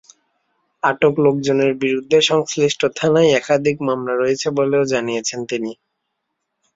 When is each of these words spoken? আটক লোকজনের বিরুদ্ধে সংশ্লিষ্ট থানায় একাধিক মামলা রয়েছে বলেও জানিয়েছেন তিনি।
আটক 0.83 1.13
লোকজনের 1.25 1.71
বিরুদ্ধে 1.81 2.17
সংশ্লিষ্ট 2.29 2.81
থানায় 2.95 3.33
একাধিক 3.33 3.77
মামলা 3.87 4.13
রয়েছে 4.15 4.47
বলেও 4.57 4.83
জানিয়েছেন 4.93 5.39
তিনি। 5.51 5.71